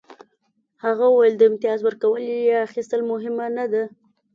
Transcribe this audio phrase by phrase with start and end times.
[0.85, 3.83] هغه وویل د امتیاز ورکول یا اخیستل مهمه نه ده